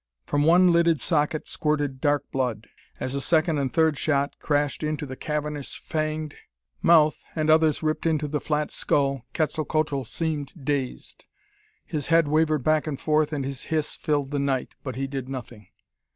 From 0.25 0.45
one 0.45 0.71
lidded 0.73 0.99
socket 0.99 1.47
squirted 1.47 2.01
dark 2.01 2.23
blood. 2.31 2.65
As 2.99 3.13
a 3.13 3.21
second 3.21 3.59
and 3.59 3.71
third 3.71 3.99
shot 3.99 4.35
crashed 4.39 4.81
into 4.81 5.05
the 5.05 5.15
cavernous 5.15 5.75
fanged 5.75 6.35
mouth, 6.81 7.23
and 7.35 7.51
others 7.51 7.83
ripped 7.83 8.07
into 8.07 8.27
the 8.27 8.41
flat 8.41 8.71
skull, 8.71 9.27
Quetzalcoatl 9.35 10.05
seemed 10.05 10.53
dazed. 10.65 11.25
His 11.85 12.07
head 12.07 12.27
wavered 12.27 12.63
back 12.63 12.87
and 12.87 12.99
forth 12.99 13.31
and 13.31 13.45
his 13.45 13.65
hiss 13.65 13.93
filled 13.93 14.31
the 14.31 14.39
night, 14.39 14.73
but 14.83 14.95
he 14.95 15.05
did 15.05 15.29
nothing. 15.29 15.67